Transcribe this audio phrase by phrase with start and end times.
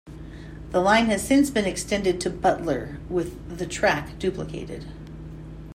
[0.71, 4.85] The line has since been extended to Butler with the track duplicated.